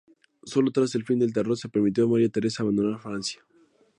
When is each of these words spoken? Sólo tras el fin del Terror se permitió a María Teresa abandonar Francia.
Sólo 0.45 0.71
tras 0.71 0.95
el 0.95 1.05
fin 1.05 1.19
del 1.19 1.31
Terror 1.31 1.55
se 1.55 1.69
permitió 1.69 2.05
a 2.05 2.07
María 2.07 2.27
Teresa 2.27 2.63
abandonar 2.63 2.99
Francia. 2.99 3.43